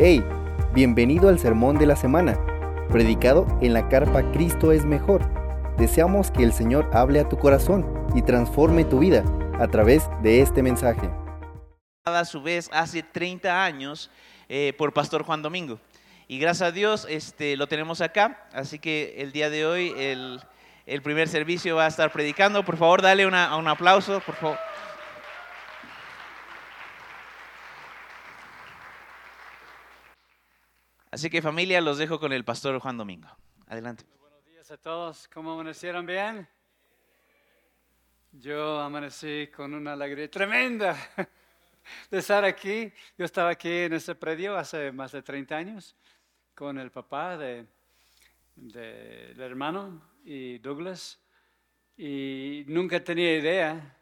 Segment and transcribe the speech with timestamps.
[0.00, 0.24] Hey,
[0.72, 2.38] bienvenido al sermón de la semana,
[2.88, 5.28] predicado en la carpa Cristo es mejor.
[5.76, 9.24] Deseamos que el Señor hable a tu corazón y transforme tu vida
[9.58, 11.10] a través de este mensaje.
[12.04, 14.08] a su vez hace 30 años
[14.48, 15.80] eh, por Pastor Juan Domingo.
[16.28, 20.40] Y gracias a Dios este, lo tenemos acá, así que el día de hoy el,
[20.86, 22.64] el primer servicio va a estar predicando.
[22.64, 24.58] Por favor, dale un aplauso, por favor.
[31.18, 33.26] Así que familia, los dejo con el Pastor Juan Domingo.
[33.66, 34.04] Adelante.
[34.20, 35.26] Buenos días a todos.
[35.26, 36.46] ¿Cómo amanecieron bien?
[38.30, 40.96] Yo amanecí con una alegría tremenda
[42.12, 42.92] de estar aquí.
[43.16, 45.96] Yo estaba aquí en ese predio hace más de 30 años
[46.54, 47.66] con el papá de,
[48.54, 51.18] de- del hermano y Douglas.
[51.96, 53.96] Y nunca tenía idea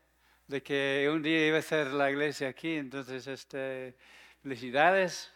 [0.48, 2.75] de que un día iba a ser la iglesia aquí.
[2.75, 3.97] Entonces, este,
[4.42, 5.33] felicidades,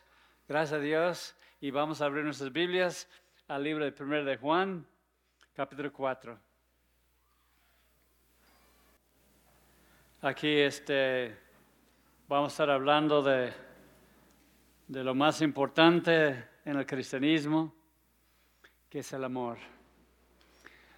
[0.47, 1.37] gracias a Dios.
[1.63, 3.07] Y vamos a abrir nuestras Biblias
[3.47, 4.87] al libro de 1 de Juan,
[5.53, 6.39] capítulo 4.
[10.23, 11.37] Aquí este,
[12.27, 13.53] vamos a estar hablando de,
[14.89, 17.75] de lo más importante en el cristianismo,
[18.89, 19.59] que es el amor.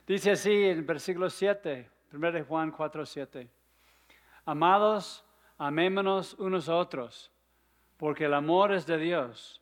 [0.07, 3.51] Dice así en versículo 7, 1 de Juan 4, 7.
[4.45, 5.25] Amados,
[5.59, 7.33] amémonos unos a otros,
[7.97, 9.62] porque el amor es de Dios.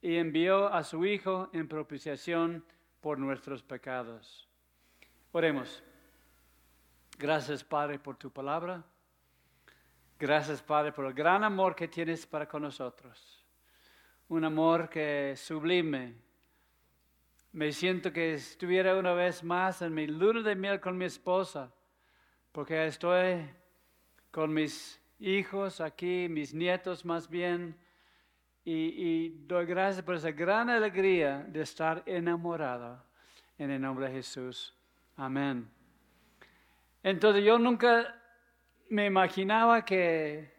[0.00, 2.64] y envió a su Hijo en propiciación
[3.00, 4.48] por nuestros pecados.
[5.32, 5.82] Oremos.
[7.18, 8.84] Gracias, Padre, por tu palabra.
[10.18, 13.44] Gracias, Padre, por el gran amor que tienes para con nosotros.
[14.28, 16.14] Un amor que es sublime.
[17.52, 21.72] Me siento que estuviera una vez más en mi luna de miel con mi esposa,
[22.52, 23.48] porque estoy
[24.30, 27.76] con mis hijos aquí, mis nietos más bien,
[28.64, 33.02] y, doy gracias por esa gran alegría de estar enamorada
[33.56, 34.74] en el nombre de Jesús.
[35.16, 35.68] Amén.
[37.02, 38.14] Entonces yo nunca
[38.90, 40.52] me imaginaba que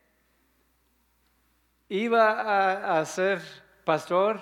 [1.89, 3.41] iba a, ser
[3.83, 4.41] pastor,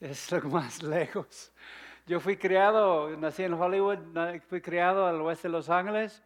[0.00, 1.52] es lo más lejos.
[2.06, 3.98] Yo fui criado, nací en Hollywood,
[4.48, 6.22] fui criado al oeste de Los Ángeles.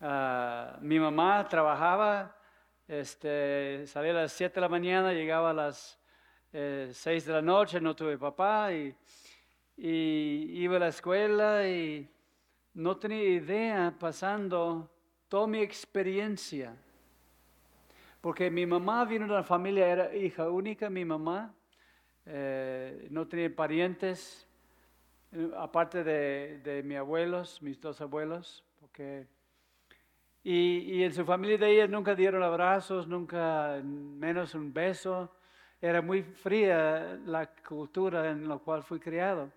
[0.00, 2.36] Ah, mi mamá trabajaba,
[2.88, 5.98] este, salía a las 7 de la mañana, llegaba a las
[6.52, 8.94] 6 de la noche, no tuve papá y,
[9.76, 12.08] y iba a la escuela y
[12.74, 14.90] no tenía idea pasando
[15.28, 16.76] toda mi experiencia.
[18.20, 21.54] Porque mi mamá vino de una familia, era hija única, mi mamá,
[22.24, 24.46] eh, no tenía parientes,
[25.32, 29.26] eh, aparte de, de mis abuelos, mis dos abuelos, porque
[30.44, 35.30] y, y en su familia de ella nunca dieron abrazos, nunca menos un beso.
[35.80, 39.50] Era muy fría la cultura en la cual fui criado.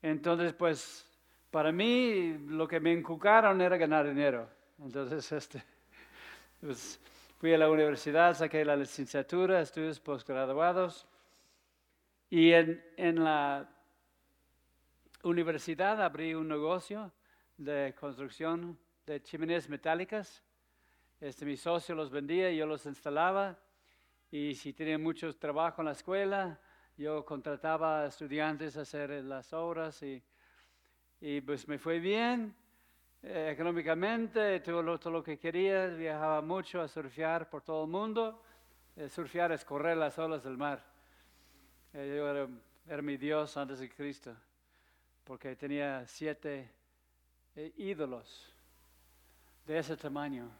[0.00, 1.06] Entonces, pues,
[1.50, 4.48] para mí lo que me inculcaron era ganar dinero.
[4.82, 5.62] Entonces, este,
[6.60, 6.98] pues,
[7.38, 11.06] fui a la universidad, saqué la licenciatura, estudios postgraduados.
[12.30, 13.68] Y en, en la
[15.22, 17.12] universidad abrí un negocio
[17.58, 20.42] de construcción de chimeneas metálicas.
[21.20, 23.58] Este, mi socio los vendía yo los instalaba.
[24.30, 26.58] Y si tenía mucho trabajo en la escuela,
[26.96, 30.22] yo contrataba estudiantes a hacer las obras y,
[31.20, 32.54] y pues me fue bien
[33.22, 37.90] eh, económicamente, tuve lo- todo lo que quería, viajaba mucho a surfear por todo el
[37.90, 38.42] mundo.
[38.96, 40.82] Eh, surfear es correr las olas del mar.
[41.92, 42.48] Eh, yo era,
[42.86, 44.34] era mi Dios antes de Cristo,
[45.24, 46.70] porque tenía siete
[47.76, 48.51] ídolos
[49.66, 50.50] de ese tamaño.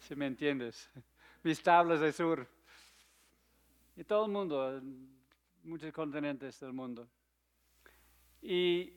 [0.00, 0.90] Si me entiendes.
[1.42, 2.46] Mis tablas de sur.
[3.96, 4.80] Y todo el mundo,
[5.62, 7.08] muchos continentes del mundo.
[8.42, 8.92] Y,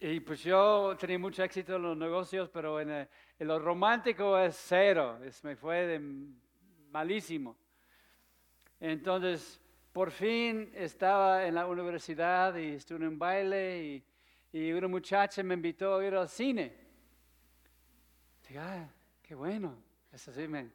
[0.00, 3.08] y pues yo tenía mucho éxito en los negocios, pero en, eh,
[3.38, 5.18] en lo romántico es cero.
[5.42, 5.98] Me fue
[6.90, 7.56] malísimo.
[8.78, 9.60] Entonces,
[9.92, 14.04] por fin estaba en la universidad y estuve en baile y,
[14.56, 16.72] y una muchacha me invitó a ir al cine.
[18.40, 18.88] Dije, ah,
[19.22, 19.76] qué bueno,
[20.10, 20.70] Eso sí me,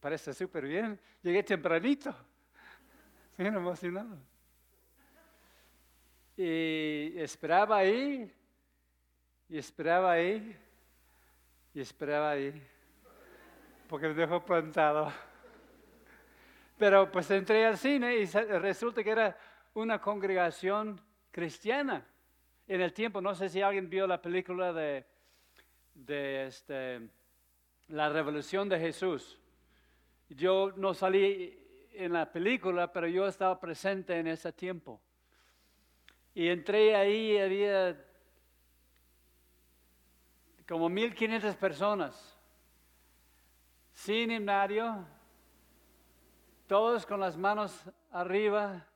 [0.00, 0.98] parece súper bien.
[1.20, 2.16] Llegué tempranito.
[3.36, 4.16] Bien emocionado.
[6.38, 8.34] Y esperaba ahí,
[9.46, 10.56] y esperaba ahí,
[11.74, 12.66] y esperaba ahí,
[13.90, 15.12] porque me dejó plantado.
[16.78, 19.38] Pero pues entré al cine y resulta que era
[19.74, 20.98] una congregación
[21.30, 22.06] cristiana.
[22.68, 25.06] En el tiempo, no sé si alguien vio la película de,
[26.46, 27.00] este,
[27.88, 29.40] La Revolución de Jesús.
[30.28, 35.00] Yo no salí en la película, pero yo estaba presente en ese tiempo.
[36.34, 38.04] Y entré ahí, había
[40.68, 42.38] como 1500 personas,
[43.94, 45.06] sin himnario,
[46.66, 48.86] todos con las manos arriba,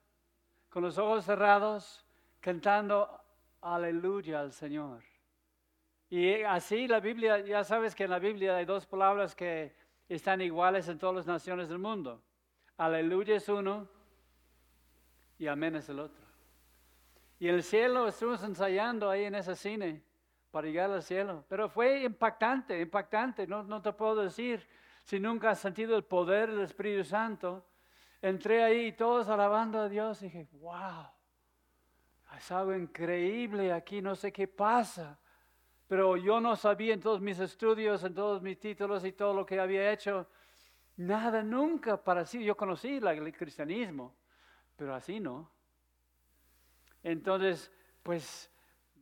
[0.68, 2.04] con los ojos cerrados,
[2.38, 3.21] cantando
[3.62, 5.02] aleluya al Señor.
[6.10, 9.74] Y así la Biblia, ya sabes que en la Biblia hay dos palabras que
[10.08, 12.22] están iguales en todas las naciones del mundo.
[12.76, 13.88] Aleluya es uno
[15.38, 16.22] y amén es el otro.
[17.38, 20.02] Y el cielo estuvimos ensayando ahí en ese cine
[20.50, 21.44] para llegar al cielo.
[21.48, 23.46] Pero fue impactante, impactante.
[23.46, 24.66] No, no te puedo decir
[25.02, 27.66] si nunca has sentido el poder del Espíritu Santo.
[28.20, 31.06] Entré ahí todos alabando a Dios y dije, wow,
[32.36, 35.18] es algo increíble aquí, no sé qué pasa.
[35.86, 39.44] Pero yo no sabía en todos mis estudios, en todos mis títulos y todo lo
[39.44, 40.26] que había hecho,
[40.96, 42.42] nada nunca para así.
[42.42, 44.14] Yo conocí el cristianismo,
[44.76, 45.50] pero así no.
[47.02, 47.70] Entonces,
[48.02, 48.50] pues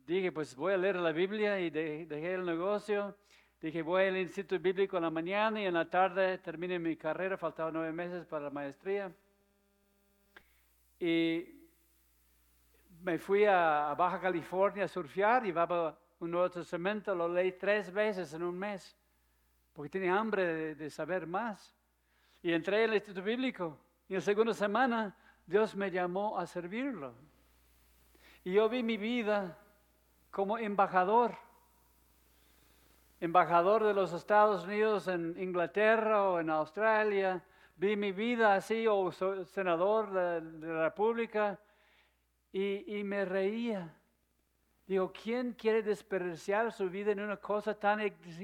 [0.05, 3.15] dije, pues voy a leer la Biblia y dejé el negocio.
[3.61, 7.37] Dije, voy al Instituto Bíblico en la mañana y en la tarde terminé mi carrera,
[7.37, 9.13] faltaban nueve meses para la maestría.
[10.99, 11.60] Y
[13.01, 18.33] me fui a, Baja California a surfear, llevaba un Nuevo Testamento, lo leí tres veces
[18.33, 18.95] en un mes,
[19.73, 21.75] porque tenía hambre de, de saber más.
[22.43, 23.77] Y entré al Instituto Bíblico
[24.07, 25.15] y en la segunda semana
[25.45, 27.13] Dios me llamó a servirlo.
[28.43, 29.57] Y yo vi mi vida
[30.31, 31.35] como embajador,
[33.19, 37.43] embajador de los Estados Unidos en Inglaterra o en Australia.
[37.75, 41.59] Vi mi vida así, o senador de, la República,
[42.51, 43.93] y, y me reía.
[44.87, 48.01] Digo, ¿quién quiere desperdiciar su vida en una cosa tan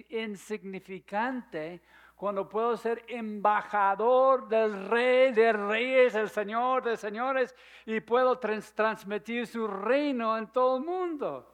[0.09, 1.81] insignificante
[2.15, 7.56] cuando puedo ser embajador del rey de reyes, el señor de señores,
[7.86, 11.54] y puedo transmitir su reino en todo el mundo.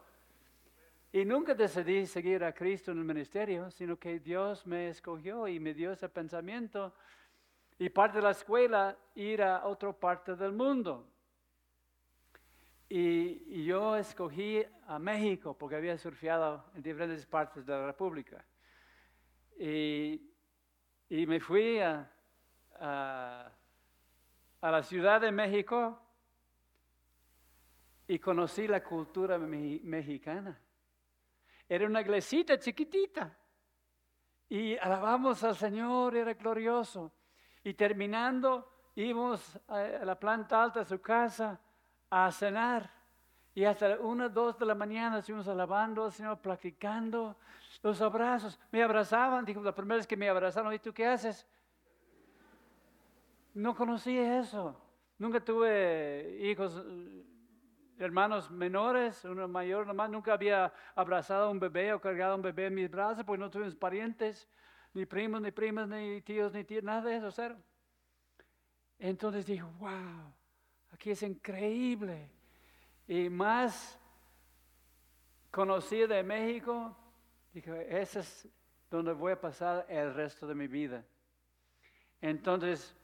[1.12, 5.60] Y nunca decidí seguir a Cristo en el ministerio, sino que Dios me escogió y
[5.60, 6.94] me dio ese pensamiento.
[7.78, 11.13] Y parte de la escuela, ir a otra parte del mundo.
[12.96, 18.46] Y, yo escogí a México porque había surfeado en diferentes partes de la República.
[19.58, 20.30] Y
[21.10, 22.12] y me fui a,
[22.80, 23.52] a,
[24.62, 26.02] la Ciudad de México
[28.08, 30.60] y conocí la cultura mexicana.
[31.70, 33.38] Era una iglesita chiquitita.
[34.50, 37.14] Y alabamos al Señor, era glorioso.
[37.64, 41.62] Y terminando, íbamos a la planta alta de su casa
[42.14, 42.92] a cenar.
[43.56, 47.36] Y hasta una, dos de la mañana estuvimos alabando al Señor, platicando
[47.82, 48.60] los abrazos.
[48.72, 51.48] Me abrazaban, dijo, la primera vez que me abrazaron, ¿y tú qué haces?
[53.56, 54.80] No conocí eso.
[55.18, 56.84] Nunca tuve hijos,
[57.98, 60.10] hermanos menores, uno mayor nomás.
[60.12, 63.40] Nunca había abrazado a un bebé o cargado a un bebé en mis brazos porque
[63.40, 64.48] no tuvimos parientes,
[64.94, 67.58] ni primos, ni primas, ni tíos, ni tíos, nada de eso, cero.
[69.00, 70.32] Entonces dije, wow,
[70.94, 72.30] aquí es increíble.
[73.08, 74.00] Y más
[75.52, 76.96] conocido de México,
[77.54, 78.48] Dije, ese es
[78.90, 81.06] donde voy a pasar el resto de mi vida.
[82.20, 82.96] Entonces,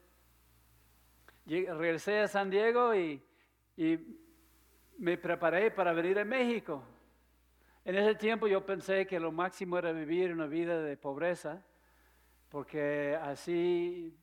[1.46, 3.24] regresé a San Diego y,
[4.98, 6.84] me preparé para venir a México.
[7.86, 11.64] En ese tiempo yo pensé que lo máximo era vivir una vida de pobreza,
[12.50, 14.14] porque así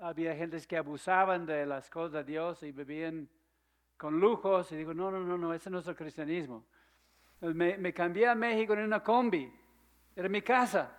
[0.00, 3.28] había gentes que abusaban de las cosas de Dios y vivían
[3.96, 4.70] con lujos.
[4.72, 6.64] Y digo, no, no, no, no, ese no es el cristianismo.
[7.40, 9.52] Me, me cambié a México en una combi
[10.18, 10.90] era mi casa.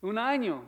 [0.00, 0.64] Un año.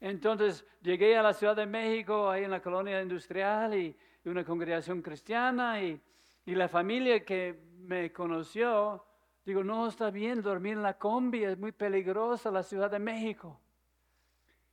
[0.00, 5.02] Entonces llegué a la Ciudad de México, ahí en la colonia industrial, y, una congregación
[5.02, 6.00] cristiana, y,
[6.46, 9.04] la familia que me conoció,
[9.44, 13.60] digo, no está bien dormir en la combi, es muy peligrosa la Ciudad de México.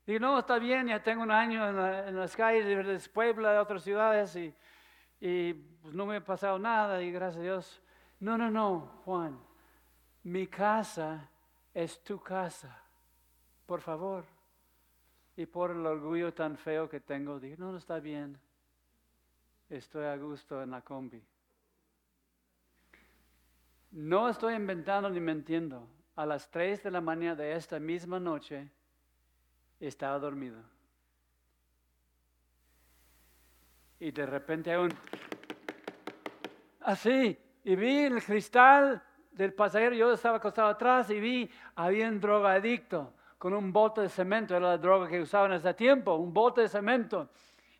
[0.05, 1.67] Digo, no, está bien, ya tengo un año
[2.07, 4.53] en, las calles de Puebla, de otras ciudades, y,
[5.19, 7.81] y pues no me ha pasado nada, y gracias a Dios.
[8.19, 9.39] No, no, no, Juan
[10.25, 11.29] mi casa
[11.73, 12.81] es tu casa.
[13.65, 14.25] por favor.
[15.37, 18.39] Y por el orgullo tan feo que tengo, dije, no, no está bien.
[19.69, 21.21] Estoy a gusto en la combi.
[23.91, 25.87] No estoy inventando ni mintiendo.
[26.15, 28.71] A las 3 de la mañana de esta misma noche
[29.79, 30.61] estaba dormido.
[33.99, 34.93] Y de repente hay un...
[36.81, 39.01] Así, y vi el cristal
[39.31, 44.09] del pasajero, yo estaba acostado atrás y vi, había un drogadicto con un bote de
[44.09, 47.29] cemento, era la droga que usaban ese tiempo, un bote de cemento.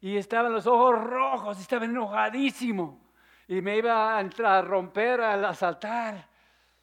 [0.01, 3.03] Y estaban los ojos rojos, estaba enojadísimo.
[3.47, 6.27] Y me iba a, entrar, a romper, a asaltar.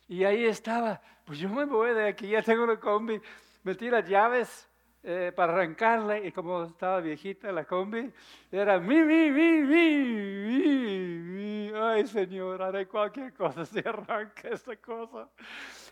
[0.08, 3.20] Y ahí estaba, pues yo me voy de aquí, ya tengo una combi,
[3.62, 4.68] metí las llaves
[5.04, 8.12] eh, para arrancarle y como estaba viejita la combi,
[8.52, 15.28] era mi, mi, mi, mi, mi, ay Señor, haré cualquier cosa si arranca esta cosa.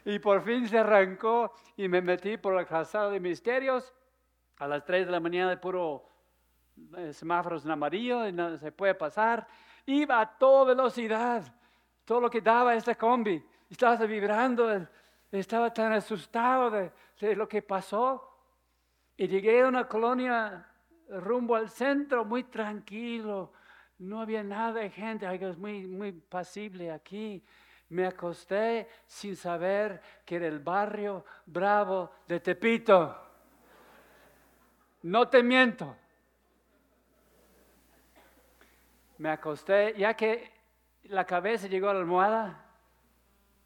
[0.04, 3.92] Y por fin se arrancó y me metí por la calzada de misterios
[4.58, 6.04] a las 3 de la mañana de puro
[6.96, 9.44] eh, semáforos en amarillo y no se puede pasar.
[9.86, 11.52] Iba a toda velocidad,
[12.04, 13.44] todo lo que daba esta combi.
[13.68, 14.86] Estaba vibrando,
[15.32, 18.29] estaba tan asustado de, de lo que pasó
[19.20, 20.66] y llegué a una colonia
[21.10, 23.52] rumbo al centro, muy tranquilo.
[23.98, 27.44] No había nada de gente, es muy, muy pasible aquí.
[27.90, 33.14] Me acosté sin saber que era el barrio bravo de Tepito.
[35.02, 35.94] No te miento.
[39.18, 40.50] Me acosté, ya que
[41.02, 42.64] la cabeza llegó a la almohada,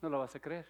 [0.03, 0.69] no lo vas a creer.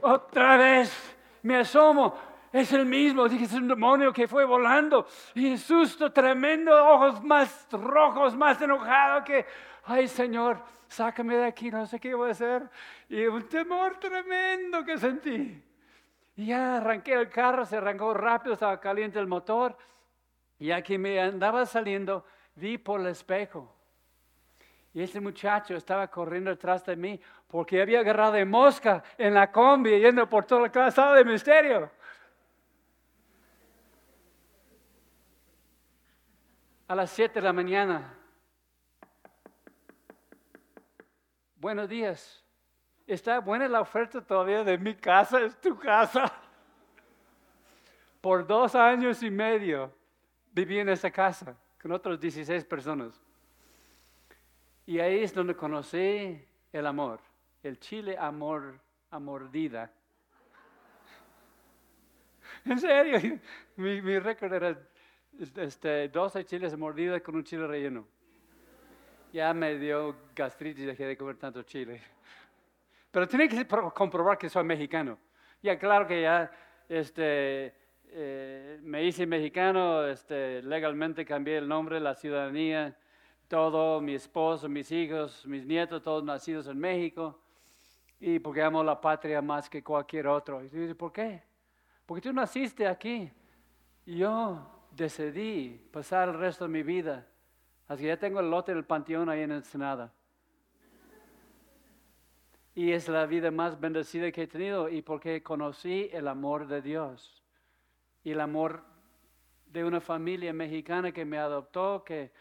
[0.00, 5.06] Otra vez me asomo, es el mismo, dije, es un demonio que fue volando.
[5.34, 9.46] Y un susto tremendo, ojos más rojos, más enojado que,
[9.84, 12.68] ay Señor, sácame de aquí, no sé qué voy a hacer.
[13.08, 15.62] Y un temor tremendo que sentí.
[16.36, 19.76] Y ya arranqué el carro, se arrancó rápido, estaba caliente el motor.
[20.58, 23.74] Y aquí me andaba saliendo, vi por el espejo.
[24.94, 27.18] Y ese muchacho estaba corriendo detrás de mí
[27.48, 31.90] porque había agarrado de mosca en la combi yendo por toda la casa de misterio.
[36.92, 38.14] A las 7 de la mañana.
[41.56, 42.44] Buenos días.
[43.06, 46.30] Está buena la oferta todavía de mi casa, es tu casa.
[48.20, 49.90] Por dos años y medio
[50.52, 53.18] viví en esa casa con otros 16 personas.
[54.84, 57.20] Y ahí es donde conocí el amor,
[57.62, 58.78] el chile amor,
[59.10, 59.90] amordida.
[62.66, 63.40] En serio,
[63.76, 64.78] mi, mi récord era
[65.56, 68.06] este, 12 chiles mordidos con un chile relleno.
[69.32, 72.02] Ya me dio gastritis dejé de comer tanto chile.
[73.10, 75.18] Pero tiene que comprobar que soy mexicano.
[75.62, 76.50] Ya claro que ya
[76.88, 77.74] este,
[78.08, 82.96] eh, me hice mexicano, este, legalmente cambié el nombre, la ciudadanía,
[83.48, 87.38] todo, mi esposo, mis hijos, mis nietos, todos nacidos en México.
[88.20, 90.62] Y porque amo la patria más que cualquier otro.
[90.62, 91.42] Y dice, ¿por qué?
[92.06, 93.30] Porque tú naciste aquí.
[94.06, 97.26] Y yo decidí pasar el resto de mi vida.
[97.88, 100.12] Así que ya tengo el lote del panteón ahí en Ensenada.
[102.74, 106.80] Y es la vida más bendecida que he tenido y porque conocí el amor de
[106.80, 107.42] Dios
[108.24, 108.84] y el amor
[109.66, 112.32] de una familia mexicana que me adoptó, que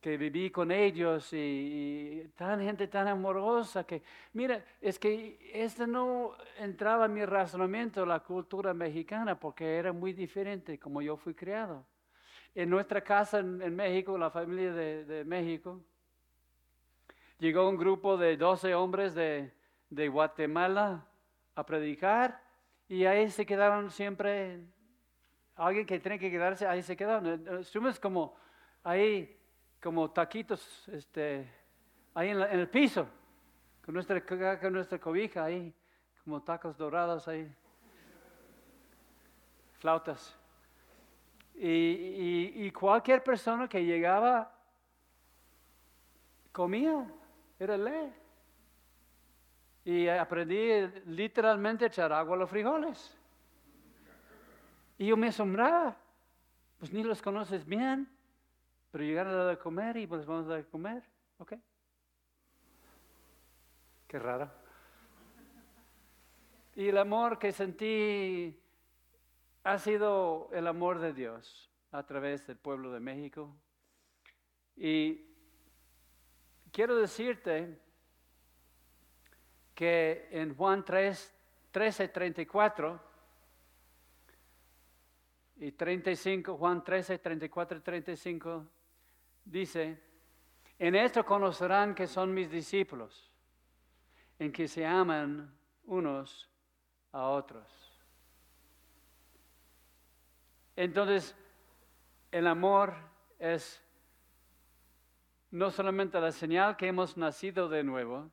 [0.00, 4.02] que viví con ellos y, tan gente tan amorosa que,
[4.32, 10.12] mira, es que este no entraba en mi razonamiento la cultura mexicana porque era muy
[10.14, 11.84] diferente como yo fui criado.
[12.54, 15.80] En nuestra casa en, México, la familia de, México,
[17.38, 19.52] llegó un grupo de 12 hombres de,
[19.90, 21.06] de Guatemala
[21.54, 22.42] a predicar
[22.88, 24.60] y ahí se quedaron siempre,
[25.54, 27.60] alguien que tenía que quedarse, ahí se quedaron.
[27.60, 28.34] Estuvimos como
[28.82, 29.39] ahí
[29.82, 31.50] como taquitos este,
[32.14, 33.08] ahí en, el piso,
[33.84, 35.74] con nuestra, con nuestra cobija ahí,
[36.22, 37.50] como tacos dorados ahí,
[39.78, 40.36] flautas.
[41.62, 44.50] Y, cualquier persona que llegaba
[46.52, 47.06] comía,
[47.58, 48.14] era ley.
[49.84, 53.16] Y aprendí literalmente a echar agua a los frijoles.
[54.96, 55.96] Y yo me asombraba,
[56.78, 58.08] pues ni los conoces bien.
[58.90, 61.02] Pero llegaron a dar de comer y pues vamos a dar de comer.
[61.38, 61.54] ¿Ok?
[64.06, 64.50] Qué raro.
[66.74, 68.60] Y el amor que sentí
[69.64, 73.54] ha sido el amor de Dios a través del pueblo de México.
[74.76, 75.26] Y
[76.72, 77.78] quiero decirte
[79.74, 81.34] que en Juan 3,
[81.70, 83.00] 13, 34
[85.56, 88.66] y 35, Juan 13, 34 y 35,
[89.44, 90.00] dice,
[90.78, 93.30] en esto conocerán que son mis discípulos,
[94.38, 95.54] en que se aman
[95.84, 96.48] unos
[97.12, 97.66] a otros.
[100.76, 101.36] Entonces,
[102.30, 102.94] el amor
[103.38, 103.82] es
[105.50, 108.30] no solamente la señal que hemos nacido de nuevo,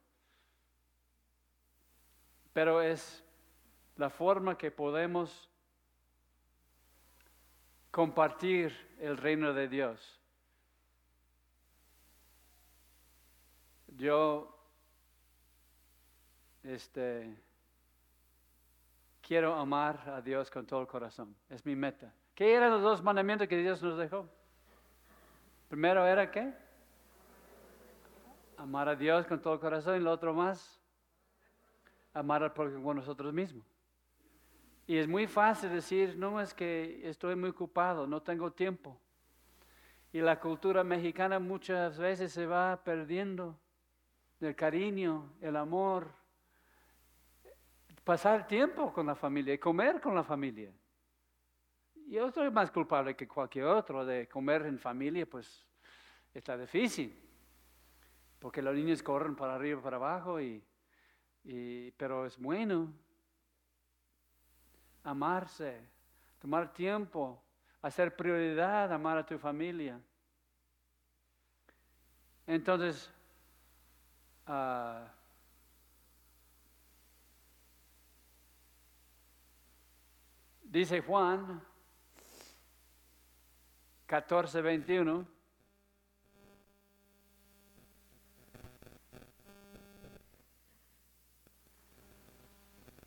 [2.54, 3.24] pero es
[3.98, 5.50] la forma que podemos
[7.92, 10.17] compartir el reino de Dios.
[13.98, 14.56] Yo
[16.62, 17.36] este,
[19.22, 21.36] quiero amar a Dios con todo el corazón.
[21.50, 22.14] Es mi meta.
[22.36, 24.30] ¿Qué eran los dos mandamientos que Dios nos dejó?
[25.68, 26.54] Primero era qué?
[28.58, 30.80] Amar a Dios con todo el corazón y lo otro más,
[32.14, 33.66] amar al prójimo con nosotros mismos.
[34.86, 39.00] Y es muy fácil decir, no es que estoy muy ocupado, no tengo tiempo.
[40.14, 43.60] Y la cultura mexicana muchas veces se va perdiendo
[44.40, 46.12] del cariño, el amor,
[48.04, 50.72] pasar tiempo con la familia y comer con la familia.
[52.08, 55.66] Yo soy más culpable que cualquier otro de comer en familia, pues
[56.34, 57.14] está difícil,
[58.40, 60.64] porque los niños corren para arriba y para abajo, y,
[61.98, 62.94] pero es bueno
[65.04, 65.82] amarse,
[66.40, 67.42] tomar tiempo,
[67.82, 70.00] hacer prioridad, amar a tu familia.
[72.46, 73.12] Entonces,
[74.48, 75.08] uh,
[80.64, 81.62] dice Juan
[84.08, 85.28] 14, 21.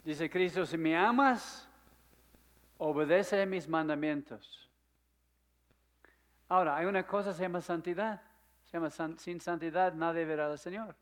[0.05, 1.69] Dice Cristo, si me amas,
[2.79, 4.69] obedece mis mandamientos.
[6.49, 8.21] Ahora, hay una cosa que se llama santidad.
[8.65, 10.97] Se llama sin santidad nadie verá al Señor.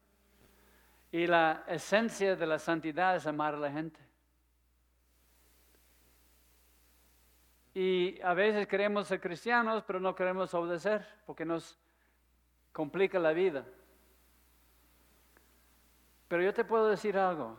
[1.10, 4.00] Y la esencia de la santidad es amar a la gente.
[7.74, 11.78] Y a veces queremos ser cristianos, pero no queremos obedecer porque nos
[12.72, 13.64] complica la vida.
[16.26, 17.58] Pero yo te puedo decir algo.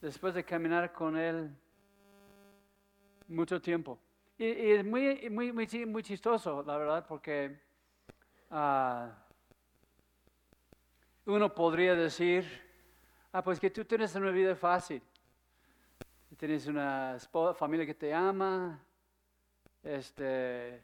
[0.00, 1.54] Después de caminar con Él
[3.28, 3.98] mucho tiempo.
[4.38, 7.60] Y, es muy, muy, muy, chistoso, la verdad, porque
[8.50, 9.12] ah,
[11.30, 12.44] uno podría decir,
[13.32, 15.00] ah, pues que tú tienes una vida fácil.
[16.36, 17.18] Tienes una
[17.56, 18.80] familia que te ama,
[19.82, 20.82] este,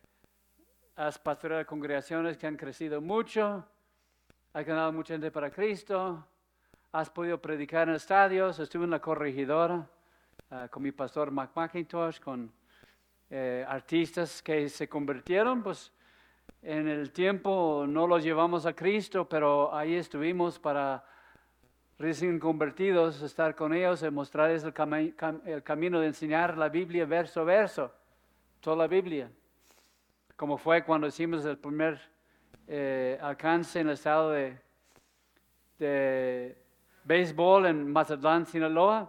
[0.97, 3.65] has pastoreado congregaciones que han crecido mucho,
[4.53, 6.25] has ganado mucha gente para Cristo,
[6.93, 9.89] has podido predicar en estadios, estuve en la corregidora
[10.51, 12.53] ah, con mi pastor Mac McIntosh, con
[13.31, 15.93] eh, artistas que se convirtieron, pues
[16.67, 21.05] en el tiempo no los llevamos a Cristo, pero ahí estuvimos para
[21.97, 24.75] recién convertidos, estar con ellos y mostrarles el,
[25.45, 27.93] el, camino de enseñar la Biblia verso a verso,
[28.61, 29.31] toda la Biblia,
[30.35, 32.01] como fue cuando hicimos el primer
[32.67, 34.59] eh, alcance en el estado de,
[35.79, 36.59] de
[37.05, 39.09] béisbol en Mazatlán, Sinaloa.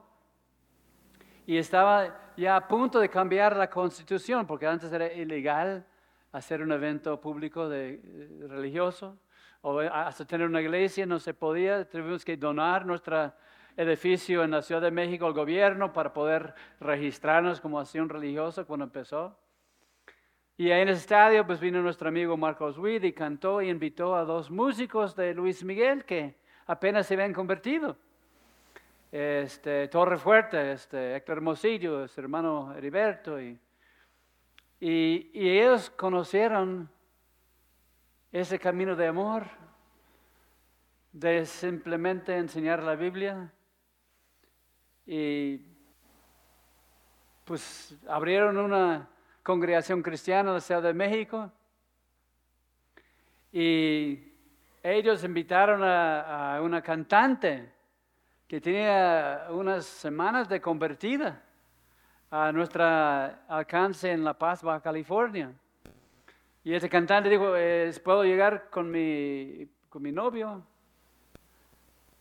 [1.47, 5.83] Y estaba ya a punto de cambiar la constitución, porque antes era ilegal
[6.31, 8.01] hacer un evento público de,
[8.47, 9.17] religioso
[9.61, 13.33] o hasta tener una iglesia no se podía, tuvimos que donar nuestro
[13.75, 18.85] edificio en la Ciudad de México al gobierno para poder registrarnos como acción religiosa cuando
[18.85, 19.37] empezó.
[20.57, 24.15] Y ahí en el estadio pues vino nuestro amigo Marcos Witt y cantó y invitó
[24.15, 26.35] a dos músicos de Luis Miguel que
[26.65, 27.95] apenas se habían convertido.
[29.11, 33.39] Este, Torre Fuerte, este, Héctor Hermosillo, su hermano Heriberto.
[33.39, 33.57] Y,
[34.79, 36.89] y, ellos conocieron
[38.31, 39.45] ese camino de amor,
[41.11, 43.51] de simplemente enseñar la Biblia
[45.05, 45.61] y
[47.45, 49.09] pues abrieron una
[49.41, 51.51] congregación cristiana en la Ciudad de México.
[53.53, 54.33] Y
[54.83, 57.71] ellos invitaron a, una cantante
[58.47, 61.46] que tenía unas semanas de convertida
[62.29, 65.53] a nuestro alcance en La Paz, Baja California.
[66.63, 67.53] Y ese cantante dijo,
[68.03, 70.61] ¿puedo llegar con mi, con mi novio?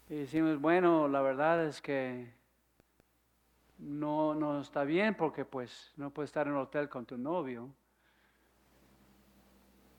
[0.08, 2.32] Y decimos, bueno, la verdad es que
[3.78, 7.68] no, no está bien porque pues no puedes estar en un hotel con tu novio.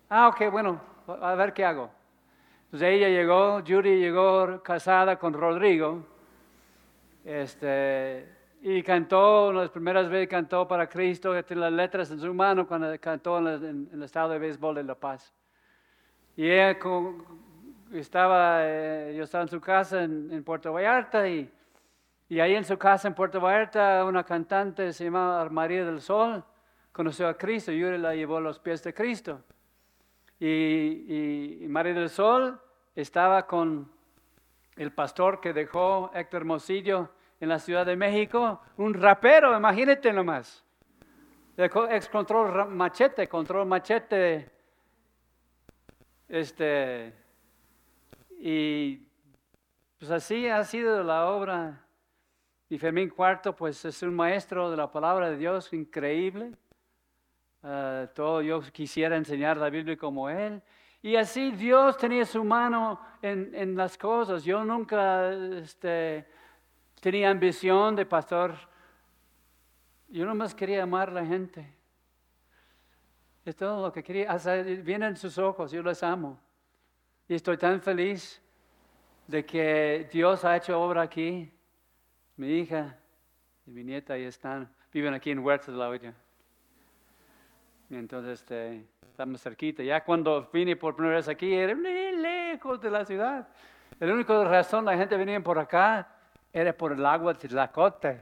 [0.09, 1.91] Ah, ok, bueno, a ver qué hago.
[2.65, 6.05] Entonces ella llegó, Judy llegó casada con Rodrigo.
[7.25, 8.36] Este,
[8.69, 12.87] y cantó, las primeras veces cantó para Cristo, tiene las letras en su mano cuando
[12.99, 15.33] cantó en, en- en el estado de béisbol de La Paz.
[16.35, 17.23] Y ella con-
[17.93, 21.49] estaba, eh, yo estaba en su casa en, en Puerto Vallarta y,
[22.27, 26.43] y ahí en su casa en Puerto Vallarta una cantante se llamaba María del Sol
[26.91, 29.41] conoció a Cristo y Yuri la llevó a los pies de Cristo.
[30.39, 32.59] Y- y María del Sol
[32.95, 33.89] estaba con
[34.75, 40.63] el pastor que dejó Héctor Mosillo en la Ciudad de México, un rapero, imagínate nomás.
[41.57, 44.49] Ex control machete, control machete.
[46.27, 47.13] Este,
[48.39, 49.01] y
[49.97, 51.83] pues así ha sido la obra.
[52.69, 56.51] Y Fermín Cuarto, pues es un maestro de la palabra de Dios increíble.
[57.63, 60.61] Ah, todo yo quisiera enseñar la Biblia como él.
[61.01, 64.43] Y así Dios tenía su mano en, en las cosas.
[64.43, 66.27] Yo nunca este,
[66.99, 68.55] tenía ambición de pastor.
[70.09, 71.73] Yo nomás quería amar a la gente.
[73.45, 74.31] Es todo lo que quería.
[74.31, 76.39] Hasta vienen sus ojos, yo los amo.
[77.27, 78.41] Y estoy tan feliz
[79.27, 81.51] de que Dios ha hecho obra aquí.
[82.35, 82.97] Mi hija
[83.65, 86.13] y mi nieta ahí están, viven aquí en Huertas de la Olla.
[87.89, 89.81] Y entonces este, estamos cerquita.
[89.81, 93.47] Ya cuando vine por primera vez aquí, era muy lejos de la ciudad.
[93.99, 96.16] La única razón la gente venía por acá
[96.57, 98.19] era por el agua de Tlacote.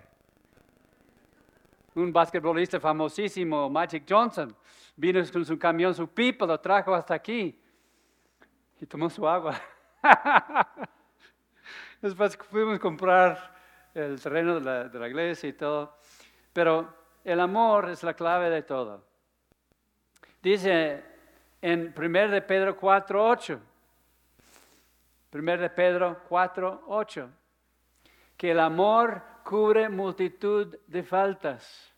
[1.96, 4.54] Un basquetbolista famosísimo, Magic Johnson,
[4.98, 7.58] vino con su camión, su pipa, lo trajo hasta aquí
[8.82, 9.56] y tomó su agua.
[12.02, 13.56] Después fuimos a comprar
[13.94, 15.98] el terreno de la, de la iglesia y todo.
[16.52, 16.94] Pero
[17.24, 19.02] el amor es la clave de todo.
[20.44, 21.04] Dice
[21.62, 23.60] en 1 de Pedro 4, 8.
[25.34, 27.30] 1 de Pedro 4, 8.
[28.38, 31.94] Que el amor cubre multitud de faltas.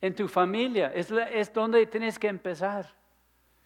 [0.00, 2.86] En tu familia es, donde tienes que empezar.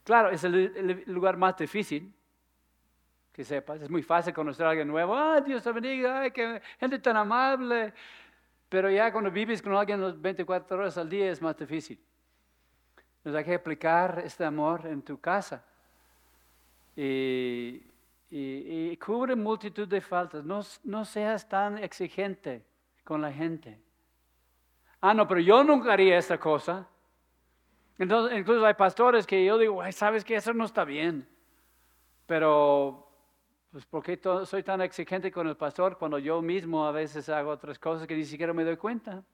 [0.04, 2.14] Claro, es el, el lugar más difícil,
[3.32, 3.80] que sepas.
[3.82, 5.14] Es muy fácil conocer a alguien nuevo.
[5.16, 7.92] Ah, Dios te bendiga, ay, qué gente tan amable.
[8.68, 11.98] Pero ya cuando vives con alguien las 24 horas al día es más difícil.
[13.24, 15.64] Nos hay que aplicar este amor en tu casa.
[16.96, 17.82] Y,
[18.30, 20.44] y- y cubre multitud de faltas.
[20.44, 22.64] No, no seas tan exigente
[23.04, 23.80] con la gente.
[25.00, 26.86] Ah, no, pero yo nunca haría esta cosa.
[27.98, 31.26] Entonces, incluso hay pastores que yo digo, "Ay, sabes que eso no está bien.
[32.26, 33.08] Pero,
[33.72, 37.50] pues, ¿por qué soy tan exigente con el pastor cuando yo mismo a veces hago
[37.50, 39.24] otras cosas que ni siquiera me doy cuenta?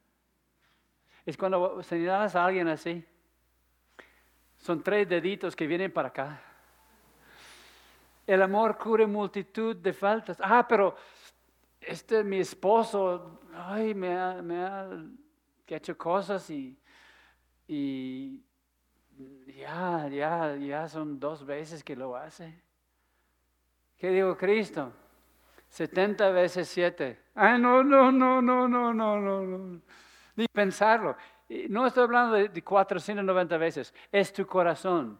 [1.26, 3.04] Es cuando señalas a alguien así.
[4.58, 6.40] Son tres deditos que vienen para acá.
[8.26, 10.38] El amor cubre multitud de faltas.
[10.40, 10.96] Ah, pero
[11.80, 14.88] este mi esposo, ay, me ha, me ha
[15.66, 16.78] hecho cosas y,
[17.68, 18.40] y
[19.56, 22.62] ya, ya, ya son dos veces que lo hace.
[23.98, 24.92] ¿Qué digo Cristo?
[25.68, 27.18] 70 veces 7.
[27.34, 29.80] Ay, no, no, no, no, no, no, no, no.
[30.36, 31.16] Ni pensarlo.
[31.68, 33.94] No estoy hablando de 490 veces.
[34.10, 35.18] Es tu corazón.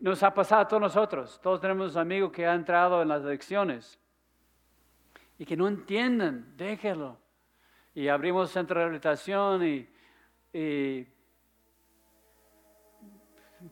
[0.00, 1.40] Nos ha pasado a todos nosotros.
[1.42, 3.98] Todos tenemos un amigo que ha entrado en las elecciones
[5.38, 6.56] y que no entienden.
[6.56, 7.18] Déjelo.
[7.94, 9.88] Y abrimos centro de rehabilitación y,
[10.52, 11.06] y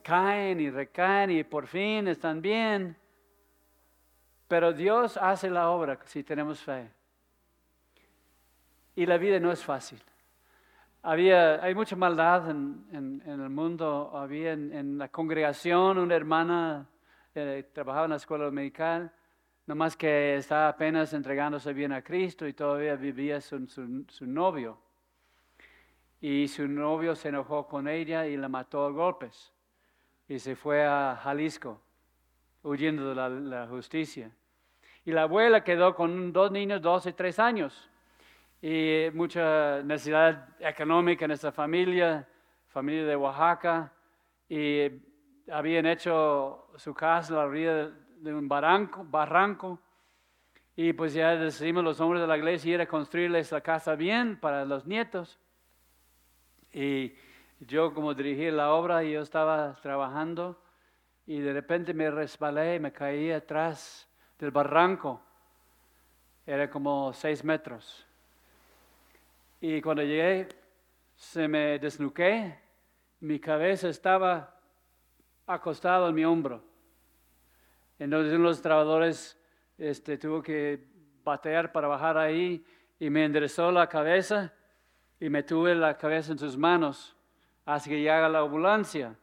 [0.01, 2.97] caen y recaen y por fin están bien.
[4.47, 6.89] Pero Dios hace la obra si tenemos fe.
[8.95, 10.01] Y la vida no es fácil.
[11.07, 14.11] Había, hay mucha maldad en, en- en el mundo.
[14.15, 16.89] Había en, en la congregación una hermana
[17.35, 19.11] eh, trabajaba en la escuela dominical,
[19.67, 24.79] nomás que estaba apenas entregándose bien a Cristo y todavía vivía su, su- novio.
[26.21, 29.53] Y su novio se enojó con ella y la mató a golpes.
[30.27, 31.81] Y se fue a Jalisco,
[32.63, 34.31] huyendo de la, justicia.
[35.05, 37.91] Y la abuela quedó con dos niños, dos y tres años
[38.67, 42.27] y mucha necesidad económica en esta familia,
[42.65, 43.93] familia de Oaxaca,
[44.49, 44.89] y
[45.51, 49.79] habían hecho su casa a la orilla de, un barranco,
[50.75, 54.39] y pues ya decidimos los hombres de la iglesia ir a construirles la casa bien
[54.39, 55.39] para los nietos.
[56.73, 57.13] Y
[57.59, 60.59] yo como dirigí la obra, yo estaba trabajando
[61.27, 65.21] y de repente me resbalé y me caí atrás del barranco.
[66.47, 68.04] Era como seis metros.
[69.61, 70.47] Y cuando llegué,
[71.15, 72.59] se me desnuqué,
[73.21, 74.59] mi cabeza estaba
[75.47, 76.63] acostado en mi hombro.
[77.97, 79.39] Entonces uno de los trabajadores
[79.77, 80.85] este, tuvo que
[81.23, 82.65] batear para bajar ahí
[82.99, 84.53] y, me enderezó la cabeza
[85.19, 87.15] y me tuve la cabeza en sus manos
[87.65, 89.15] hasta que llega la ambulancia.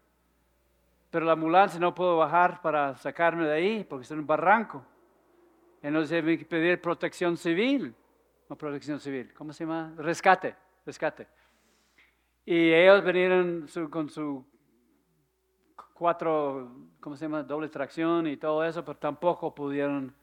[1.10, 4.84] Pero la ambulancia no puedo bajar para sacarme de ahí porque está en un barranco.
[5.82, 7.94] Entonces hay que pedir protección civil.
[8.52, 9.94] No protección civil, ¿cómo se llama?
[9.96, 11.26] Rescate, rescate.
[12.44, 14.44] Y ellos vinieron con su
[15.94, 17.42] cuatro, ¿cómo se llama?
[17.42, 20.14] Doble tracción y todo eso, pero tampoco pudieron.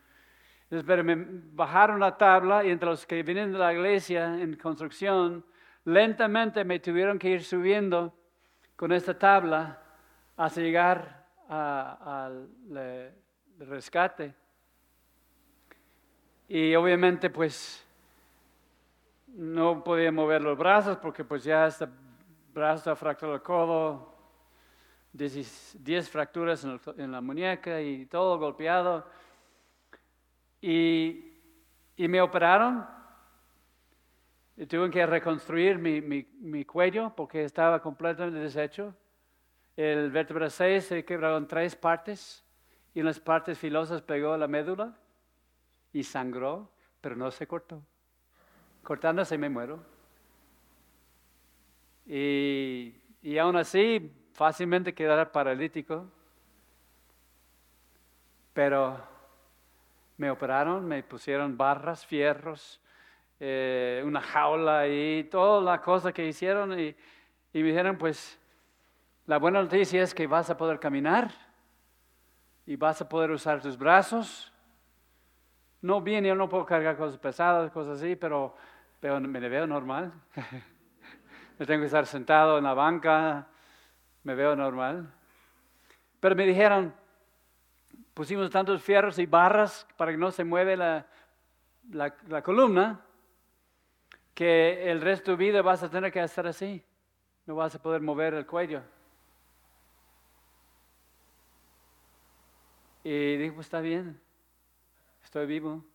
[0.65, 1.15] Entonces, pero me
[1.53, 5.43] bajaron la tabla y entre los que vienen de la iglesia en construcción,
[5.85, 8.13] lentamente me tuvieron que ir subiendo
[8.75, 9.81] con esta tabla
[10.37, 12.47] hasta llegar al
[13.57, 14.35] rescate.
[16.47, 17.88] Y obviamente pues
[19.35, 21.87] no podía mover los brazos porque pues ya este
[22.53, 24.15] brazo está el codo,
[25.13, 26.65] 10 fracturas
[26.97, 29.05] en, la muñeca y todo golpeado.
[30.61, 31.25] Y,
[31.97, 32.85] me operaron.
[34.55, 38.93] Y tuve que reconstruir mi, cuello porque estaba completamente deshecho.
[39.75, 42.43] El vértebra 6 se quebró en tres partes
[42.93, 44.97] y en las partes filosas pegó la médula
[45.93, 47.81] y sangró, pero no se cortó.
[48.83, 49.79] Cortándose me muero.
[52.05, 56.07] Y, y aún así fácilmente quedara paralítico,
[58.53, 58.99] pero
[60.17, 62.81] me operaron, me pusieron barras, fierros,
[63.39, 66.95] eh, una jaula y toda la cosa que hicieron y,
[67.53, 68.39] y me dijeron, pues
[69.25, 71.31] la buena noticia es que vas a poder caminar
[72.65, 74.51] y vas a poder usar tus brazos.
[75.81, 78.55] No bien, yo no puedo cargar cosas pesadas, cosas así, pero,
[78.99, 80.11] pero me veo normal.
[81.59, 83.47] me tengo que estar sentado en la banca,
[84.23, 85.13] me veo normal.
[86.19, 86.93] Pero me dijeron,
[88.13, 91.07] pusimos tantos fierros y barras para que no se mueve la,
[91.91, 92.99] la, columna,
[94.33, 96.83] que el resto de tu vida vas a tener que estar así.
[97.45, 98.81] No vas a poder mover el cuello.
[103.03, 104.19] Y dijo, pues está bien,
[105.29, 105.85] estoy vivo,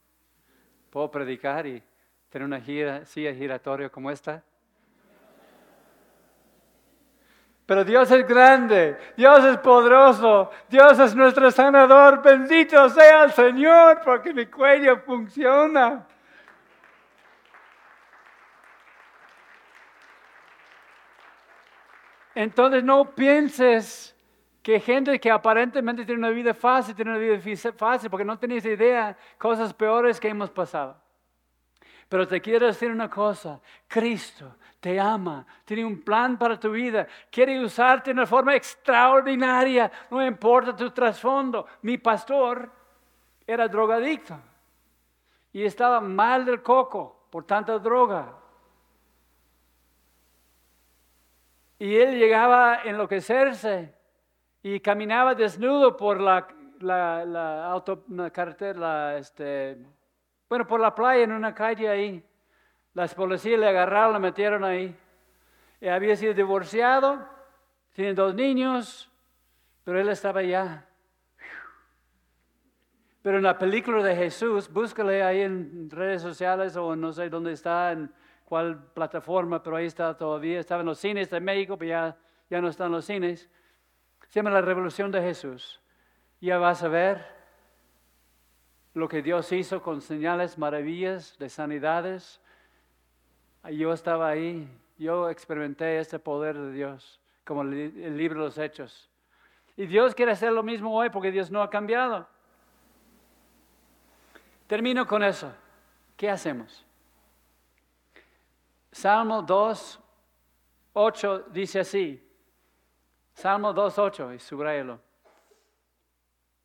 [0.90, 1.82] puedo predicar y
[2.28, 4.44] tener una gira, silla giratoria como esta.
[7.66, 12.22] Pero Dios es grande, Dios es poderoso, Dios es nuestro sanador.
[12.22, 16.06] Bendito sea el Señor porque mi cuello funciona.
[22.36, 24.13] Entonces no pienses
[24.64, 27.38] que gente que aparentemente tiene una vida fácil, tiene una vida
[27.76, 30.96] fácil, porque no tenéis idea cosas peores que hemos pasado.
[32.08, 37.06] Pero te quiero decir una cosa, Cristo te ama, tiene un plan para tu vida,
[37.30, 41.66] quiere usarte de una forma extraordinaria, no importa tu trasfondo.
[41.82, 42.72] Mi pastor
[43.46, 44.40] era drogadicto
[45.52, 48.34] y estaba mal del coco por tanta droga.
[51.78, 53.93] Y él llegaba a enloquecerse
[54.64, 56.48] y caminaba desnudo por la,
[56.80, 59.76] la, auto, carretera, este,
[60.48, 62.24] bueno, por la playa, en una calle ahí.
[62.94, 64.96] Las policías le agarraron, le metieron ahí.
[65.82, 67.28] Y había sido divorciado,
[67.92, 69.12] tiene dos niños,
[69.84, 70.86] pero él estaba allá.
[73.20, 77.52] Pero en la película de Jesús, búscale ahí en redes sociales o no sé dónde
[77.52, 78.10] está, en
[78.46, 80.58] cuál plataforma, pero ahí está todavía.
[80.58, 82.16] Estaba en los cines de México, pero ya,
[82.48, 83.50] ya no están los cines.
[84.34, 85.80] Se llama La Revolución de Jesús.
[86.40, 87.24] Ya vas a ver
[88.92, 92.40] lo que Dios hizo con señales, maravillas de sanidades.
[93.70, 94.68] Yo estaba ahí,
[94.98, 99.08] yo experimenté ese poder de Dios, como el libro de los Hechos.
[99.76, 102.26] Y Dios quiere hacer lo mismo hoy porque Dios no ha cambiado.
[104.66, 105.54] Termino con eso.
[106.16, 106.84] ¿Qué hacemos?
[108.90, 110.00] Salmo 2,
[110.92, 112.23] 8 dice así.
[113.34, 115.00] Salmo 2, 8, y subrayalo.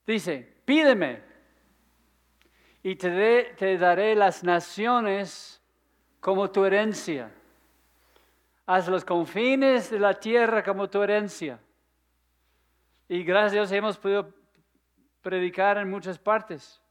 [0.05, 1.21] Dice, pídeme
[2.81, 5.61] y te, daré las naciones
[6.19, 7.31] como tu herencia.
[8.65, 11.59] Haz los confines de la tierra como tu herencia.
[13.07, 14.33] Y gracias a Dios hemos podido
[15.21, 16.81] predicar en muchas partes.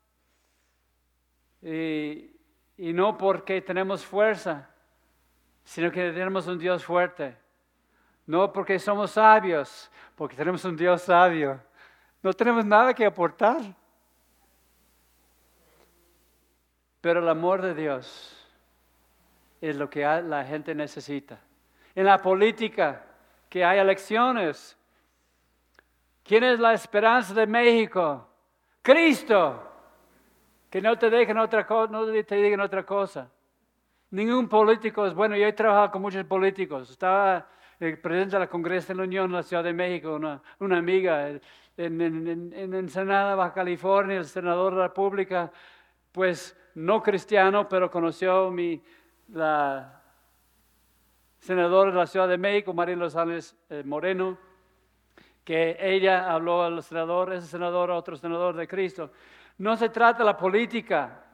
[1.63, 2.31] Y,
[2.77, 4.71] no porque tenemos fuerza,
[5.65, 7.37] sino que tenemos un Dios fuerte.
[8.29, 11.59] No porque somos sabios, porque tenemos un Dios sabio.
[12.23, 13.57] No tenemos nada que aportar.
[17.01, 18.47] Pero el amor de Dios
[19.63, 21.41] es lo que la gente necesita.
[21.95, 23.03] En la política,
[23.49, 24.77] que hay elecciones.
[26.23, 28.29] ¿Quién es la esperanza de México?
[28.83, 29.63] Cristo.
[30.69, 33.31] Que no te dejen otra cosa, no te digan otra cosa.
[34.11, 35.35] Ningún político es bueno.
[35.35, 36.91] Yo he trabajado con muchos políticos.
[36.91, 37.49] Estaba
[37.81, 40.43] el presidente de la Congreso de la Unión en la Ciudad de México, una,
[40.79, 41.41] amiga, en,
[41.77, 45.53] en, en, Ensenada, Baja California, el senador de la República,
[46.11, 48.83] pues no cristiano, pero conoció mi,
[49.29, 50.03] la
[51.39, 54.39] senadora de la Ciudad de México, María Lozano eh, Moreno,
[55.45, 59.13] que ella habló al senador, ese senador, otro senador de Cristo.
[59.59, 61.25] No se trata de la política,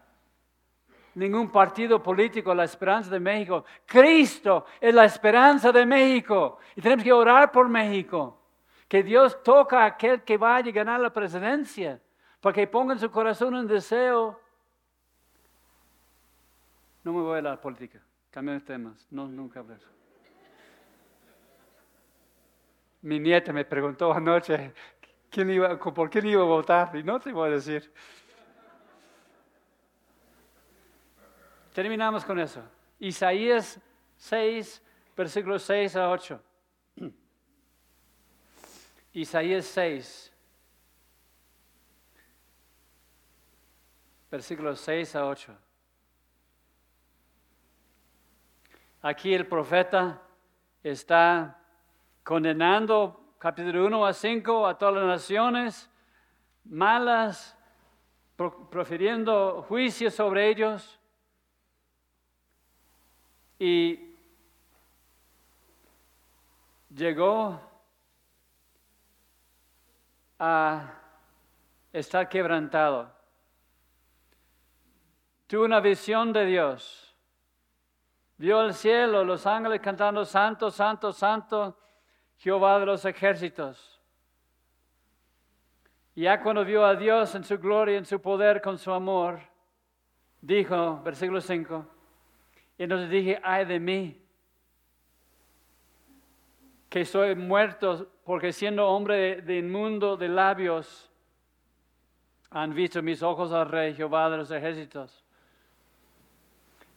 [1.15, 3.65] ningún partido político, la esperanza de México.
[3.87, 8.41] Cristo es la esperanza de México y tenemos que orar por México.
[8.89, 12.01] Que Dios toca a aquel que vaya a ganar la presidencia,
[12.41, 14.39] para que ponga en su corazón un deseo.
[17.03, 18.01] No me voy a la política,
[18.31, 19.89] cambio de temas, no, nunca hablo eso.
[23.03, 24.73] Mi nieta me preguntó anoche
[25.31, 27.93] quién iba, por quién iba a votar y no te voy a decir.
[31.75, 32.63] Terminamos con eso.
[33.01, 33.81] Isaías
[34.19, 34.81] 6,
[35.17, 36.41] versículos 6 a 8.
[39.13, 40.33] Isaías 6,
[44.31, 45.59] versículos 6 a 8.
[49.03, 50.23] Aquí el profeta
[50.81, 51.61] está
[52.23, 55.91] condenando, capítulo 1 a 5, a todas las naciones
[56.63, 57.59] malas,
[58.37, 61.01] profiriendo juicio sobre ellos.
[63.67, 64.15] Y
[66.95, 67.59] llegó
[70.39, 70.93] a
[71.91, 73.11] estar quebrantado.
[75.47, 77.17] Tuvo una visión de Dios.
[78.37, 81.79] Vio el cielo, los ángeles cantando Santo, Santo, Santo,
[82.37, 83.99] Jehová de los ejércitos.
[86.15, 89.41] Y ya cuando vio a Dios en su gloria, en su poder, con su amor,
[90.43, 91.94] dijo, versículo 5,
[92.77, 94.21] y entonces dije, ay de mí,
[96.89, 101.11] que soy muerto porque siendo hombre de, inmundo de labios,
[102.51, 105.25] han visto mis ojos al rey Jehová de los ejércitos.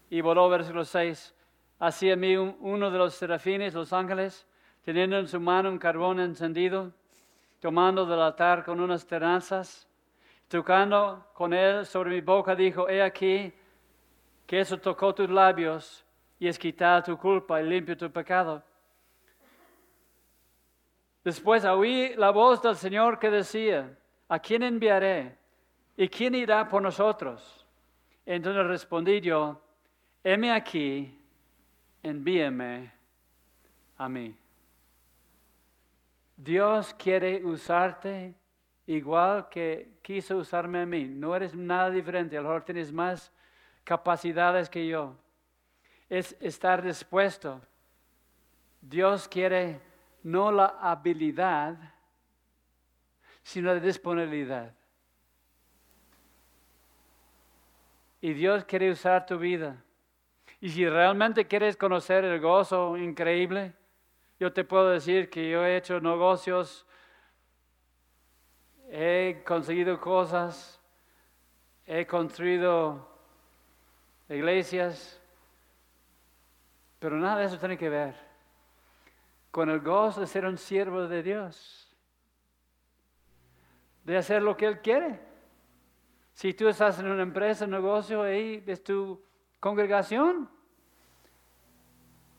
[0.10, 1.36] Y voló versículo 6.
[1.80, 4.48] Así a mí uno de los serafines, los ángeles,
[4.84, 6.94] teniendo en su mano un carbón encendido,
[7.60, 9.88] tomando del altar con unas tenazas,
[10.48, 13.52] tocando con él sobre mi boca, dijo, he aquí,
[14.48, 16.06] que eso tocó tus labios
[16.40, 18.64] y es quitar tu culpa y limpio tu pecado.
[21.24, 23.94] Después oí la voz del Señor que decía,
[24.30, 25.38] ¿a quién enviaré?
[25.98, 27.66] ¿Y quién irá por nosotros?
[28.26, 29.62] Entonces respondí yo,
[30.24, 31.20] heme aquí,
[32.02, 32.94] envíeme
[33.98, 34.38] a mí.
[36.38, 38.34] Dios quiere usarte
[38.86, 41.04] igual que quiso usarme a mí.
[41.06, 43.34] No eres nada diferente, a lo tienes más
[43.88, 45.16] capacidades que yo.
[46.10, 47.62] Es estar dispuesto.
[48.82, 49.80] Dios quiere
[50.24, 51.78] no la habilidad,
[53.44, 54.74] sino la disponibilidad.
[58.20, 59.82] Y Dios quiere usar tu vida.
[60.60, 63.74] Y si realmente quieres conocer el gozo increíble,
[64.38, 66.86] yo te puedo decir que yo he hecho negocios,
[68.90, 70.82] he conseguido cosas,
[71.86, 73.17] he construido
[74.30, 75.22] iglesias,
[77.00, 78.16] pero nada de eso tiene que ver
[79.52, 81.96] con el gozo de ser un siervo de Dios,
[84.04, 85.20] de hacer lo que Él quiere.
[86.34, 89.20] Si tú estás en una empresa, un negocio, ahí es tu
[89.60, 90.50] congregación.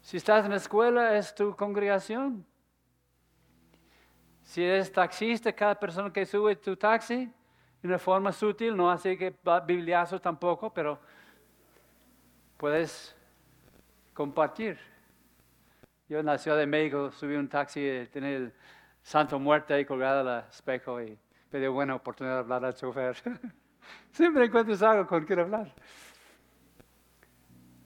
[0.00, 2.46] Si estás en la escuela, es tu congregación.
[4.42, 7.30] Si eres taxista, cada persona que sube tu taxi,
[7.82, 11.00] de una forma sutil, no hace que bibliazos tampoco, pero
[12.58, 13.16] puedes
[14.12, 14.78] compartir.
[16.08, 18.52] Yo en la Ciudad de México subí un taxi, y tenía el
[19.02, 21.18] Santo Muerte ahí colgado al espejo y
[21.50, 23.16] pedí buena oportunidad de hablar al chofer.
[24.12, 25.72] Siempre encuentras algo con quien hablar.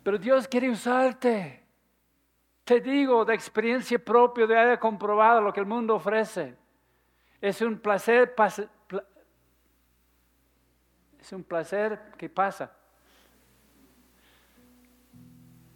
[0.02, 1.62] Pero Dios quiere usarte.
[2.64, 6.56] Te digo de experiencia propia, de haber comprobado lo que el mundo ofrece.
[7.40, 8.34] Es un placer,
[11.20, 12.72] es un placer que pasa.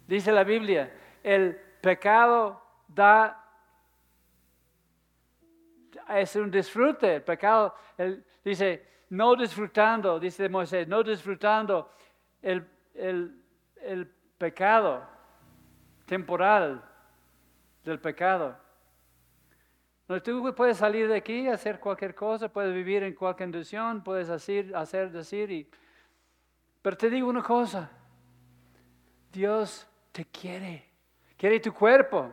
[0.07, 0.91] Dice la Biblia,
[1.21, 3.43] el pecado da,
[6.09, 7.15] es un disfrute.
[7.15, 7.75] El pecado,
[8.43, 11.91] dice, no disfrutando, dice Moisés, no disfrutando
[12.41, 15.05] el, el pecado
[16.05, 16.81] temporal
[17.83, 18.57] del pecado.
[20.07, 24.29] No, tú puedes salir de aquí, hacer cualquier cosa, puedes vivir en cualquier condición, puedes
[24.29, 25.69] hacer, hacer decir, y,
[26.81, 27.91] pero te digo una cosa,
[29.33, 29.85] Dios
[30.17, 30.83] te quiere.
[31.37, 32.31] Quiere tu cuerpo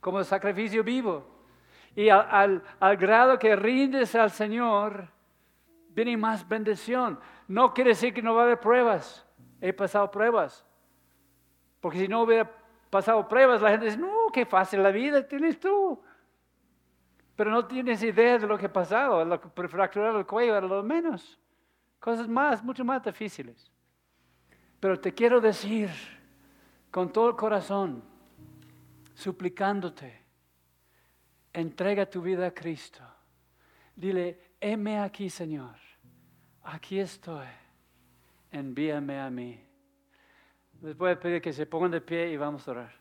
[0.00, 1.26] como sacrificio vivo.
[1.96, 5.08] Y al, al, grado que rindes al Señor,
[5.88, 7.18] viene más bendición.
[7.48, 9.26] No quiere decir que no va a haber pruebas.
[9.60, 10.64] He pasado pruebas.
[11.80, 12.48] Porque si no hubiera
[12.90, 16.00] pasado pruebas, la gente dice, no, qué fácil la vida tienes tú.
[17.34, 19.24] Pero no tienes idea de lo que ha pasado.
[19.24, 21.40] Lo que fracturar el cuello era lo menos.
[21.98, 23.72] Cosas más, mucho más difíciles.
[24.78, 25.90] Pero te quiero decir
[26.96, 28.02] con todo el corazón,
[29.14, 30.18] suplicándote,
[31.52, 33.02] entrega tu vida a Cristo.
[33.94, 35.74] Dile, heme aquí, Señor.
[36.62, 37.48] Aquí estoy.
[38.50, 39.62] Envíame a mí.
[40.80, 42.92] Les voy a pedir que se pongan de pie y vamos a orar.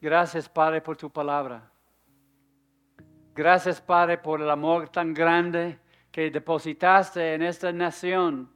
[0.00, 1.62] Gracias, Padre, por tu palabra.
[3.36, 5.78] Gracias, Padre, por el amor tan grande
[6.16, 8.50] que depositaste en esta nación.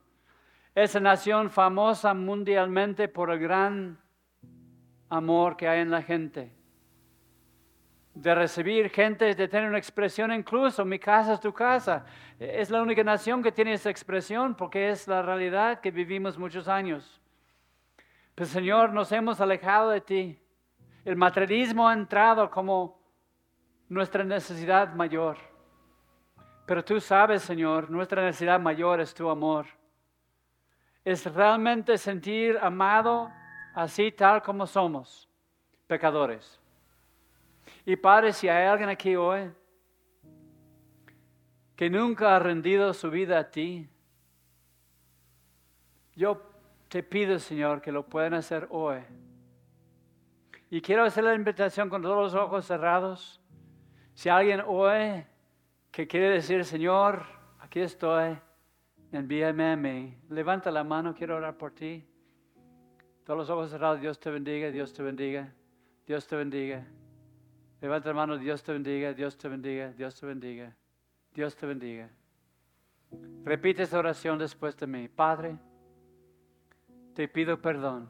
[0.74, 3.98] Esa nación famosa mundialmente por el gran
[5.11, 6.54] amor que hay en la gente.
[8.14, 12.06] De recibir gente, de tener una expresión incluso, mi casa es tu casa.
[12.38, 16.66] Es la única nación que tiene esa expresión porque es la realidad que vivimos muchos
[16.66, 17.20] años.
[18.34, 20.38] Pero Señor, nos hemos alejado de ti.
[21.04, 22.98] El materialismo ha entrado como
[23.90, 25.49] nuestra necesidad mayor.
[26.70, 29.66] Pero tú sabes, Señor, nuestra necesidad mayor es tu amor.
[31.04, 33.28] Es realmente sentir amado
[33.74, 35.28] así tal como somos,
[35.88, 36.60] pecadores.
[37.84, 39.50] Y Padre, si hay alguien aquí hoy
[41.74, 43.90] que nunca ha rendido su vida a ti,
[46.14, 46.40] yo
[46.88, 49.00] te pido, Señor, que lo puedan hacer hoy.
[50.70, 53.40] Y quiero hacer la invitación con todos los ojos cerrados.
[54.14, 55.26] Si alguien hoy
[55.91, 57.24] que quiere decir, Señor,
[57.59, 58.38] aquí estoy,
[59.12, 62.07] envíame a mí, levanta la mano, quiero orar por ti.
[63.24, 65.53] Todos los ojos cerrados, Dios te bendiga, Dios te bendiga,
[66.07, 66.86] Dios te bendiga.
[67.80, 70.76] Levanta la mano, Dios te bendiga, Dios te bendiga, Dios te bendiga,
[71.32, 72.11] Dios te bendiga.
[73.45, 75.09] Repite esta oración después de mí.
[75.09, 75.57] Padre,
[77.14, 78.09] te pido perdón.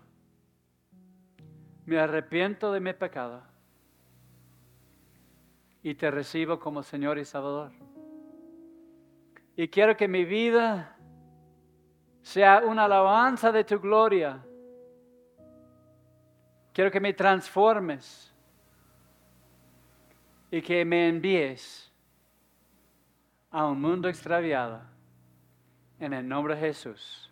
[1.87, 3.50] Me arrepiento de mi pecado
[5.83, 7.73] y te recibo como Señor y Salvador.
[9.57, 10.97] Y quiero que mi vida
[12.23, 14.45] sea una alabanza de tu gloria.
[16.73, 18.35] Quiero que me transformes
[20.51, 21.93] y que me envíes
[23.51, 24.81] a un mundo extraviado.
[25.99, 27.31] En el nombre de Jesús.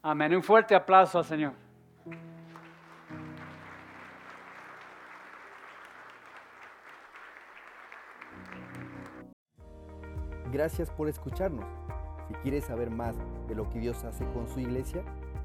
[0.00, 0.34] Amén.
[0.34, 1.52] Un fuerte aplauso al Señor.
[10.52, 11.64] Gracias por escucharnos.
[12.28, 13.14] Si quieres saber más
[13.48, 15.02] de lo que Dios hace con su iglesia,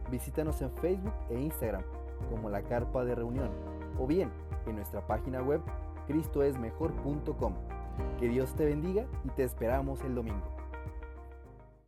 [0.09, 1.83] visítanos en Facebook e Instagram
[2.29, 3.49] como la Carpa de Reunión
[3.99, 4.31] o bien
[4.65, 5.61] en nuestra página web
[6.07, 7.53] cristoesmejor.com.
[8.19, 10.54] Que Dios te bendiga y te esperamos el domingo.